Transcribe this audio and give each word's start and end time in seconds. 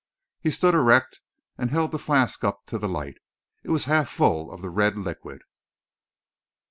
He 0.39 0.49
stood 0.49 0.73
erect 0.73 1.19
and 1.59 1.69
held 1.69 1.91
the 1.91 1.99
flask 1.99 2.43
up 2.43 2.65
to 2.65 2.79
the 2.79 2.89
light. 2.89 3.19
It 3.63 3.69
was 3.69 3.83
half 3.85 4.09
full 4.09 4.51
of 4.51 4.63
the 4.63 4.71
red 4.71 4.97
liquid. 4.97 5.43